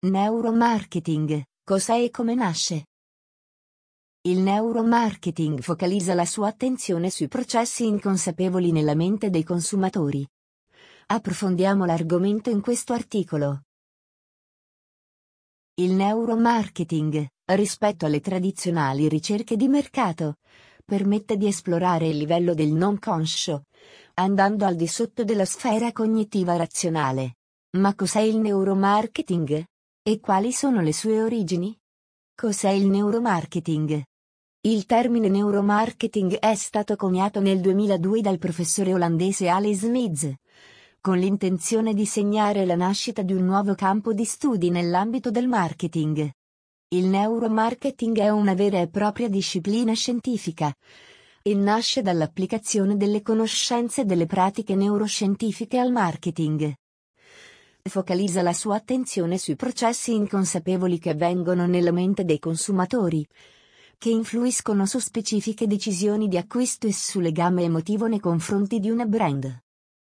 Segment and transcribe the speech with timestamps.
[0.00, 2.86] Neuromarketing, cos'è e come nasce?
[4.28, 10.24] Il neuromarketing focalizza la sua attenzione sui processi inconsapevoli nella mente dei consumatori.
[11.06, 13.62] Approfondiamo l'argomento in questo articolo.
[15.80, 20.36] Il neuromarketing, rispetto alle tradizionali ricerche di mercato,
[20.84, 23.64] permette di esplorare il livello del non conscio,
[24.14, 27.38] andando al di sotto della sfera cognitiva razionale.
[27.78, 29.66] Ma cos'è il neuromarketing?
[30.08, 31.78] E quali sono le sue origini?
[32.34, 34.02] Cos'è il neuromarketing?
[34.62, 40.34] Il termine neuromarketing è stato coniato nel 2002 dal professore olandese Ale Smith,
[41.02, 46.30] con l'intenzione di segnare la nascita di un nuovo campo di studi nell'ambito del marketing.
[46.94, 50.72] Il neuromarketing è una vera e propria disciplina scientifica
[51.42, 56.72] e nasce dall'applicazione delle conoscenze delle pratiche neuroscientifiche al marketing
[57.88, 63.26] focalizza la sua attenzione sui processi inconsapevoli che avvengono nella mente dei consumatori,
[63.98, 69.06] che influiscono su specifiche decisioni di acquisto e su legame emotivo nei confronti di una
[69.06, 69.62] brand.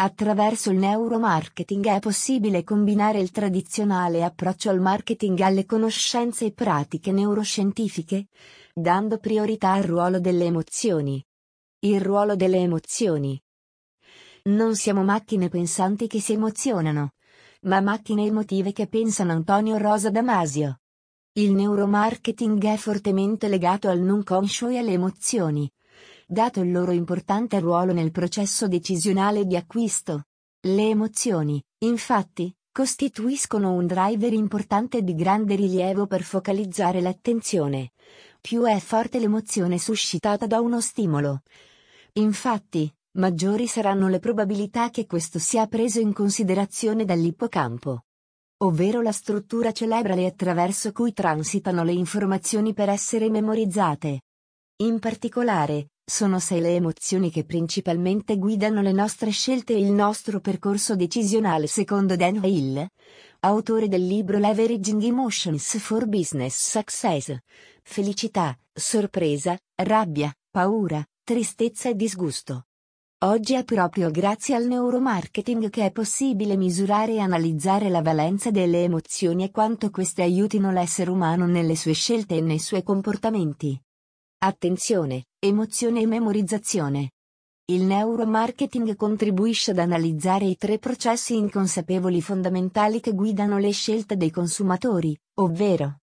[0.00, 7.10] Attraverso il neuromarketing è possibile combinare il tradizionale approccio al marketing alle conoscenze e pratiche
[7.10, 8.26] neuroscientifiche,
[8.72, 11.24] dando priorità al ruolo delle emozioni.
[11.80, 13.40] Il ruolo delle emozioni.
[14.44, 17.10] Non siamo macchine pensanti che si emozionano,
[17.60, 20.80] ma macchine emotive che pensano Antonio Rosa Damasio.
[21.32, 25.70] Il neuromarketing è fortemente legato al non conscio e alle emozioni,
[26.26, 30.24] dato il loro importante ruolo nel processo decisionale di acquisto.
[30.60, 37.92] Le emozioni, infatti, costituiscono un driver importante di grande rilievo per focalizzare l'attenzione.
[38.40, 41.42] Più è forte l'emozione suscitata da uno stimolo.
[42.14, 48.04] Infatti, maggiori saranno le probabilità che questo sia preso in considerazione dall'ippocampo.
[48.58, 54.22] Ovvero la struttura cerebrale attraverso cui transitano le informazioni per essere memorizzate.
[54.82, 60.40] In particolare, sono sei le emozioni che principalmente guidano le nostre scelte e il nostro
[60.40, 62.86] percorso decisionale secondo Dan Hill,
[63.40, 67.36] autore del libro Leveraging Emotions for Business Success.
[67.82, 72.67] Felicità, sorpresa, rabbia, paura, tristezza e disgusto.
[73.24, 78.84] Oggi è proprio grazie al neuromarketing che è possibile misurare e analizzare la valenza delle
[78.84, 83.76] emozioni e quanto queste aiutino l'essere umano nelle sue scelte e nei suoi comportamenti.
[84.38, 87.10] Attenzione, emozione e memorizzazione.
[87.72, 94.30] Il neuromarketing contribuisce ad analizzare i tre processi inconsapevoli fondamentali che guidano le scelte dei
[94.30, 96.02] consumatori, ovvero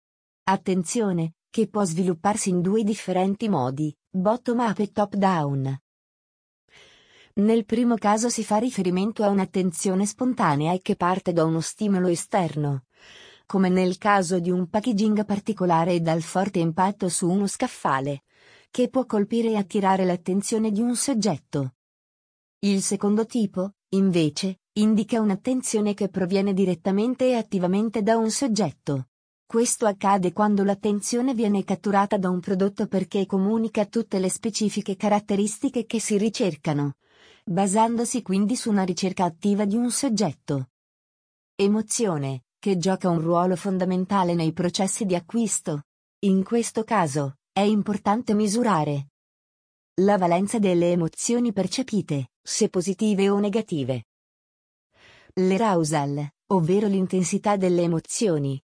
[0.43, 5.79] attenzione, che può svilupparsi in due differenti modi, bottom up e top down.
[7.39, 12.09] Nel primo caso si fa riferimento a un'attenzione spontanea e che parte da uno stimolo
[12.09, 12.85] esterno,
[13.45, 18.23] come nel caso di un packaging particolare e dal forte impatto su uno scaffale,
[18.71, 21.75] che può colpire e attirare l'attenzione di un soggetto.
[22.61, 29.09] Il secondo tipo, invece, indica un'attenzione che proviene direttamente e attivamente da un soggetto.
[29.45, 35.85] Questo accade quando l'attenzione viene catturata da un prodotto perché comunica tutte le specifiche caratteristiche
[35.85, 36.95] che si ricercano
[37.49, 40.71] basandosi quindi su una ricerca attiva di un soggetto.
[41.55, 45.85] Emozione, che gioca un ruolo fondamentale nei processi di acquisto.
[46.25, 49.11] In questo caso, è importante misurare
[50.01, 54.05] la valenza delle emozioni percepite, se positive o negative.
[55.35, 58.63] L'arousal, ovvero l'intensità delle emozioni.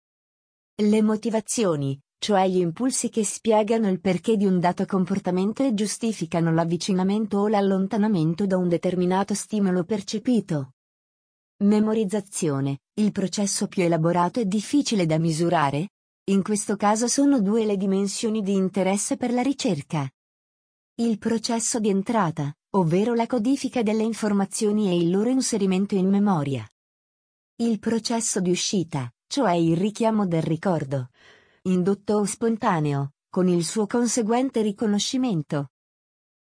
[0.77, 6.53] Le motivazioni, cioè gli impulsi che spiegano il perché di un dato comportamento e giustificano
[6.53, 10.73] l'avvicinamento o l'allontanamento da un determinato stimolo percepito.
[11.59, 15.91] Memorizzazione, il processo più elaborato e difficile da misurare?
[16.29, 20.11] In questo caso sono due le dimensioni di interesse per la ricerca.
[20.97, 26.69] Il processo di entrata, ovvero la codifica delle informazioni e il loro inserimento in memoria.
[27.59, 31.09] Il processo di uscita, cioè il richiamo del ricordo,
[31.67, 35.71] indotto o spontaneo, con il suo conseguente riconoscimento.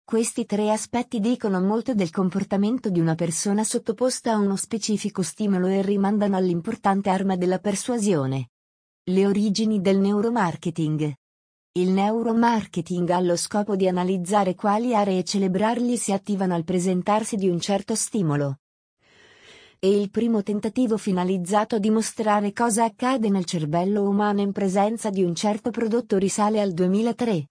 [0.05, 5.69] Questi tre aspetti dicono molto del comportamento di una persona sottoposta a uno specifico stimolo
[5.69, 8.51] e rimandano all'importante arma della persuasione.
[9.05, 11.15] Le origini del neuromarketing.
[11.77, 17.49] Il neuromarketing ha lo scopo di analizzare quali aree cerebrali si attivano al presentarsi di
[17.49, 18.59] un certo stimolo
[19.85, 25.23] e il primo tentativo finalizzato a dimostrare cosa accade nel cervello umano in presenza di
[25.23, 27.49] un certo prodotto risale al 2003.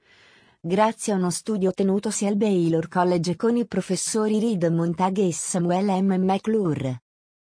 [0.59, 6.03] Grazie a uno studio tenutosi al Baylor College con i professori Reed Montag e Samuel
[6.03, 6.15] M.
[6.23, 7.03] McClure.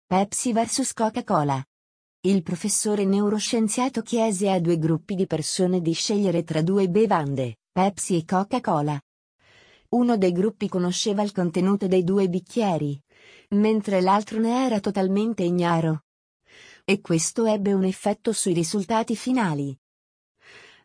[0.05, 1.65] Pepsi vs Coca-Cola.
[2.27, 8.17] il professore neuroscienziato chiese a due gruppi di persone di scegliere tra due bevande, Pepsi
[8.17, 9.01] e Coca-Cola.
[9.89, 13.01] Uno dei gruppi conosceva il contenuto dei due bicchieri,
[13.59, 16.03] mentre l'altro ne era totalmente ignaro.
[16.83, 19.77] E questo ebbe un effetto sui risultati finali.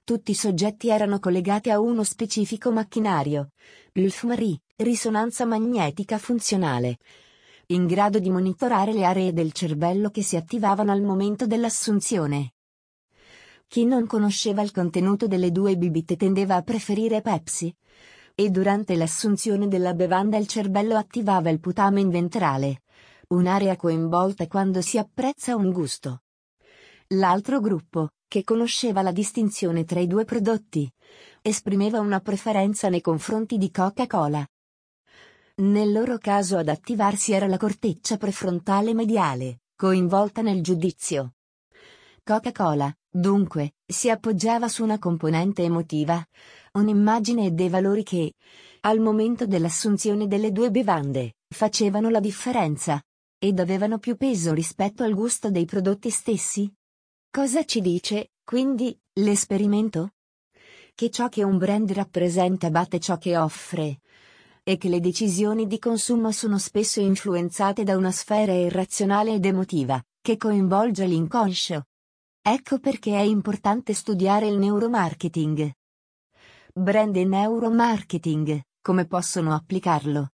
[0.03, 3.51] Tutti i soggetti erano collegati a uno specifico macchinario,
[3.93, 6.99] l'UFMRI, risonanza magnetica funzionale,
[7.67, 12.55] in grado di monitorare le aree del cervello che si attivavano al momento dell'assunzione.
[13.69, 17.73] Chi non conosceva il contenuto delle due bibite tendeva a preferire Pepsi,
[18.35, 22.83] e durante l'assunzione della bevanda il cervello attivava il putamen ventrale,
[23.29, 26.23] un'area coinvolta quando si apprezza un gusto.
[27.09, 30.89] L'altro gruppo, che conosceva la distinzione tra i due prodotti,
[31.43, 34.47] esprimeva una preferenza nei confronti di Coca-Cola.
[35.57, 41.35] Nel loro caso ad attivarsi era la corteccia prefrontale mediale, coinvolta nel giudizio.
[42.23, 46.25] Coca-Cola, dunque, si appoggiava su una componente emotiva,
[46.73, 48.35] un'immagine e dei valori che,
[48.81, 53.03] al momento dell'assunzione delle due bevande, facevano la differenza.
[53.43, 56.71] Ed avevano più peso rispetto al gusto dei prodotti stessi?
[57.31, 60.11] Cosa ci dice, quindi, l'esperimento?
[60.95, 64.01] Che ciò che un brand rappresenta batte ciò che offre.
[64.63, 70.03] E che le decisioni di consumo sono spesso influenzate da una sfera irrazionale ed emotiva,
[70.21, 71.85] che coinvolge l'inconscio.
[72.43, 75.73] Ecco perché è importante studiare il neuromarketing.
[76.73, 80.31] Brand e neuromarketing, come possono applicarlo?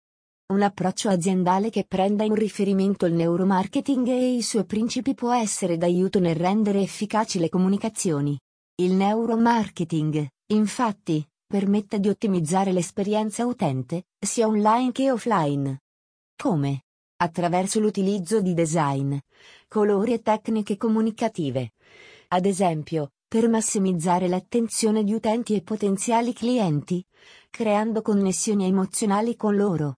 [0.52, 5.78] Un approccio aziendale che prenda in riferimento il neuromarketing e i suoi principi può essere
[5.78, 8.36] d'aiuto nel rendere efficaci le comunicazioni.
[8.82, 15.82] Il neuromarketing, infatti, permette di ottimizzare l'esperienza utente, sia online che offline.
[16.36, 16.82] Come?
[17.22, 19.16] Attraverso l'utilizzo di design,
[19.68, 21.74] colori e tecniche comunicative.
[22.30, 27.06] Ad esempio, per massimizzare l'attenzione di utenti e potenziali clienti,
[27.52, 29.98] creando connessioni emozionali con loro.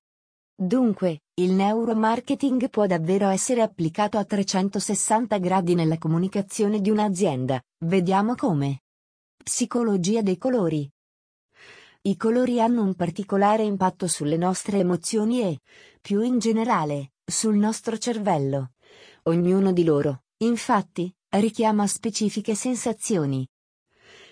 [0.53, 7.61] Dunque, il neuromarketing può davvero essere applicato a 360 gradi nella comunicazione di un'azienda.
[7.85, 8.81] Vediamo come.
[9.41, 10.91] Psicologia dei colori.
[12.01, 15.59] I colori hanno un particolare impatto sulle nostre emozioni e,
[16.01, 18.71] più in generale, sul nostro cervello.
[19.23, 23.47] Ognuno di loro, infatti, richiama specifiche sensazioni.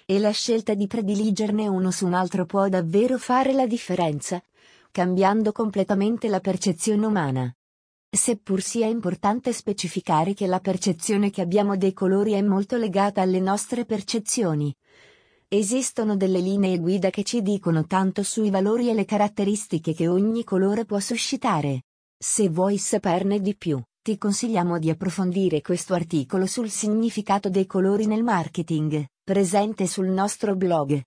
[0.05, 4.43] E la scelta di prediligerne uno su un altro può davvero fare la differenza,
[4.91, 7.55] cambiando completamente la percezione umana.
[8.09, 13.39] Seppur sia importante specificare che la percezione che abbiamo dei colori è molto legata alle
[13.39, 14.75] nostre percezioni.
[15.47, 20.43] Esistono delle linee guida che ci dicono tanto sui valori e le caratteristiche che ogni
[20.43, 21.83] colore può suscitare.
[22.23, 28.06] Se vuoi saperne di più, ti consigliamo di approfondire questo articolo sul significato dei colori
[28.06, 31.01] nel marketing, presente sul nostro blog.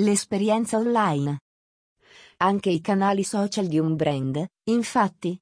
[0.00, 1.40] L'esperienza online.
[2.38, 5.38] Anche i canali social di un brand, infatti,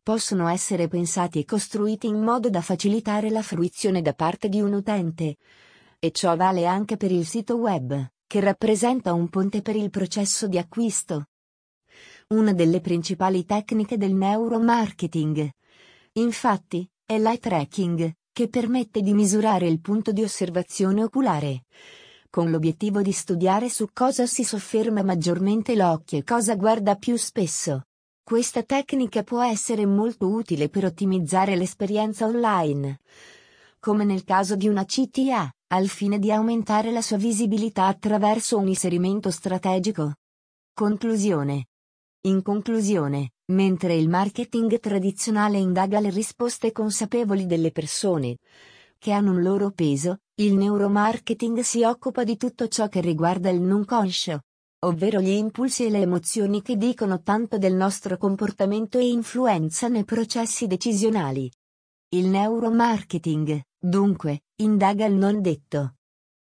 [0.00, 4.74] possono essere pensati e costruiti in modo da facilitare la fruizione da parte di un
[4.74, 5.38] utente.
[5.98, 10.46] E ciò vale anche per il sito web, che rappresenta un ponte per il processo
[10.46, 11.24] di acquisto.
[12.34, 15.48] Una delle principali tecniche del neuromarketing.
[16.14, 21.62] Infatti, è l'eye tracking, che permette di misurare il punto di osservazione oculare
[22.36, 27.84] con l'obiettivo di studiare su cosa si sofferma maggiormente l'occhio e cosa guarda più spesso.
[28.22, 32.98] Questa tecnica può essere molto utile per ottimizzare l'esperienza online.
[33.80, 38.68] Come nel caso di una CTA, al fine di aumentare la sua visibilità attraverso un
[38.68, 40.16] inserimento strategico.
[40.74, 41.68] Conclusione.
[42.26, 48.38] In conclusione, mentre il marketing tradizionale indaga le risposte consapevoli delle persone,
[48.98, 53.60] che hanno un loro peso, il neuromarketing si occupa di tutto ciò che riguarda il
[53.60, 54.40] non conscio,
[54.80, 60.04] ovvero gli impulsi e le emozioni che dicono tanto del nostro comportamento e influenzano nei
[60.04, 61.48] processi decisionali.
[62.08, 65.95] Il neuromarketing, dunque, indaga il non detto,